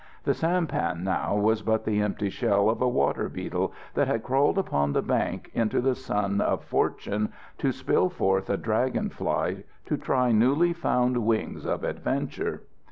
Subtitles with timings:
[0.23, 4.57] The sampan now was but the empty shell of a water beetle, that had crawled
[4.57, 9.97] upon the bank into the sun of Fortune to spill forth a dragon fly to
[9.97, 12.63] try newly found wings of adventure.